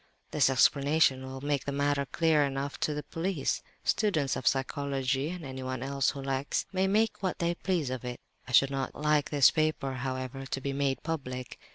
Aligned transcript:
"This 0.31 0.49
'explanation' 0.49 1.23
will 1.23 1.41
make 1.41 1.65
the 1.65 1.71
matter 1.71 2.07
clear 2.07 2.43
enough 2.43 2.79
to 2.79 2.95
the 2.95 3.03
police. 3.03 3.61
Students 3.83 4.35
of 4.35 4.47
psychology, 4.47 5.29
and 5.29 5.45
anyone 5.45 5.83
else 5.83 6.09
who 6.09 6.23
likes, 6.23 6.65
may 6.73 6.87
make 6.87 7.21
what 7.21 7.37
they 7.37 7.53
please 7.53 7.91
of 7.91 8.03
it. 8.03 8.19
I 8.47 8.51
should 8.51 8.71
not 8.71 8.95
like 8.95 9.29
this 9.29 9.51
paper, 9.51 9.93
however, 9.93 10.47
to 10.47 10.59
be 10.59 10.73
made 10.73 11.03
public. 11.03 11.59